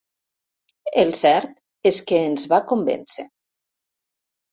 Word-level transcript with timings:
El 1.01 1.11
cert 1.19 1.51
és 1.89 1.99
que 2.11 2.21
ens 2.29 2.47
va 2.55 2.61
convèncer. 2.73 3.27